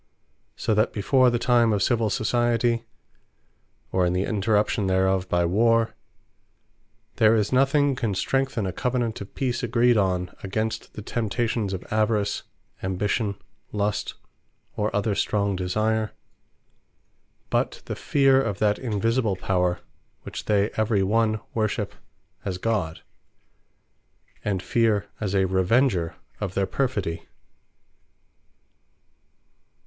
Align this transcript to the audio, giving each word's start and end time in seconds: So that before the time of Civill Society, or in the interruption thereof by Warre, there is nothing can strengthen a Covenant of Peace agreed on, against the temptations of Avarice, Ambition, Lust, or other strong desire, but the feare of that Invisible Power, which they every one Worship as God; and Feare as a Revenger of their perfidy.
So 0.55 0.73
that 0.73 0.93
before 0.93 1.29
the 1.29 1.37
time 1.37 1.71
of 1.71 1.83
Civill 1.83 2.09
Society, 2.09 2.85
or 3.91 4.03
in 4.03 4.13
the 4.13 4.23
interruption 4.23 4.87
thereof 4.87 5.29
by 5.29 5.45
Warre, 5.45 5.93
there 7.17 7.35
is 7.35 7.53
nothing 7.53 7.95
can 7.95 8.15
strengthen 8.15 8.65
a 8.65 8.73
Covenant 8.73 9.21
of 9.21 9.35
Peace 9.35 9.61
agreed 9.61 9.97
on, 9.97 10.35
against 10.41 10.93
the 10.93 11.03
temptations 11.03 11.71
of 11.71 11.83
Avarice, 11.93 12.41
Ambition, 12.81 13.35
Lust, 13.71 14.15
or 14.75 14.89
other 14.95 15.13
strong 15.13 15.55
desire, 15.55 16.13
but 17.51 17.83
the 17.85 17.95
feare 17.95 18.41
of 18.41 18.57
that 18.57 18.79
Invisible 18.79 19.35
Power, 19.35 19.81
which 20.23 20.45
they 20.45 20.71
every 20.77 21.03
one 21.03 21.41
Worship 21.53 21.93
as 22.43 22.57
God; 22.57 23.03
and 24.43 24.63
Feare 24.63 25.05
as 25.19 25.35
a 25.35 25.45
Revenger 25.45 26.15
of 26.39 26.55
their 26.55 26.65
perfidy. 26.65 27.27